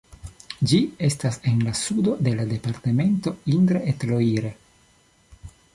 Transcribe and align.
Ĝi 0.71 0.77
estas 1.07 1.37
en 1.51 1.59
la 1.67 1.75
sudo 1.81 2.15
de 2.29 2.33
la 2.41 2.47
departemento 2.55 3.35
Indre-et-Loire. 3.59 4.53